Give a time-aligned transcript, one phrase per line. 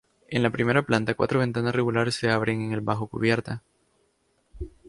[0.29, 3.61] En la primera planta, cuatro ventanas regulares se abren en el bajo cubierta.